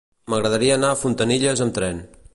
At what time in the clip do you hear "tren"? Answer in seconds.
1.81-2.05